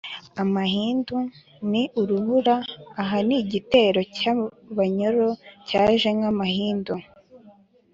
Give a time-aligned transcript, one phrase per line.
[0.43, 1.17] amahindu:
[1.71, 2.55] ni urubura;
[3.01, 5.27] aha ni igitero cy’ abanyoro
[5.67, 6.93] cyaje nk’amahindu